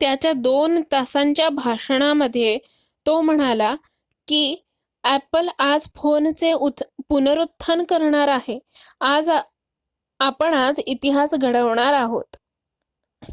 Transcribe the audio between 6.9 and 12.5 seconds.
पुनरुत्थान करणार आहे आपण आज इतिहास घडवणार आहोत.""